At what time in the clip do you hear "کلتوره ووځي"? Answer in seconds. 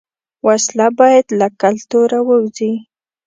1.61-2.73